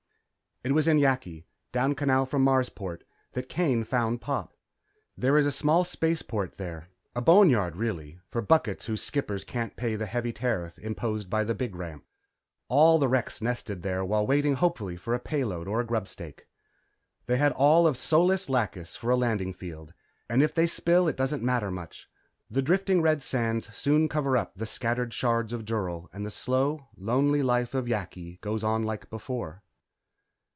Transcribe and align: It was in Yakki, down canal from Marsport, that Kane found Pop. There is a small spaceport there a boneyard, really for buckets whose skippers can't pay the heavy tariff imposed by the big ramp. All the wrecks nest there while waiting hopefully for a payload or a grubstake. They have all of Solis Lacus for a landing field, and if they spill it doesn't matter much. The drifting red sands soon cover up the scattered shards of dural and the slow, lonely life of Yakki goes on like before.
It 0.63 0.73
was 0.73 0.87
in 0.87 0.99
Yakki, 0.99 1.45
down 1.71 1.95
canal 1.95 2.27
from 2.27 2.43
Marsport, 2.43 3.01
that 3.31 3.49
Kane 3.49 3.83
found 3.83 4.21
Pop. 4.21 4.53
There 5.17 5.35
is 5.35 5.47
a 5.47 5.51
small 5.51 5.83
spaceport 5.83 6.57
there 6.59 6.89
a 7.15 7.21
boneyard, 7.23 7.75
really 7.75 8.19
for 8.29 8.43
buckets 8.43 8.85
whose 8.85 9.01
skippers 9.01 9.43
can't 9.43 9.75
pay 9.75 9.95
the 9.95 10.05
heavy 10.05 10.31
tariff 10.31 10.77
imposed 10.77 11.31
by 11.31 11.43
the 11.43 11.55
big 11.55 11.75
ramp. 11.75 12.05
All 12.67 12.99
the 12.99 13.07
wrecks 13.07 13.41
nest 13.41 13.71
there 13.81 14.05
while 14.05 14.27
waiting 14.27 14.53
hopefully 14.53 14.95
for 14.97 15.15
a 15.15 15.19
payload 15.19 15.67
or 15.67 15.81
a 15.81 15.83
grubstake. 15.83 16.45
They 17.25 17.37
have 17.37 17.53
all 17.53 17.87
of 17.87 17.97
Solis 17.97 18.47
Lacus 18.47 18.95
for 18.95 19.09
a 19.09 19.15
landing 19.15 19.53
field, 19.53 19.95
and 20.29 20.43
if 20.43 20.53
they 20.53 20.67
spill 20.67 21.07
it 21.07 21.17
doesn't 21.17 21.41
matter 21.41 21.71
much. 21.71 22.07
The 22.51 22.61
drifting 22.61 23.01
red 23.01 23.23
sands 23.23 23.75
soon 23.75 24.07
cover 24.07 24.37
up 24.37 24.53
the 24.53 24.67
scattered 24.67 25.11
shards 25.11 25.53
of 25.53 25.65
dural 25.65 26.07
and 26.13 26.23
the 26.23 26.29
slow, 26.29 26.89
lonely 26.95 27.41
life 27.41 27.73
of 27.73 27.87
Yakki 27.87 28.39
goes 28.41 28.63
on 28.63 28.83
like 28.83 29.09
before. 29.09 29.63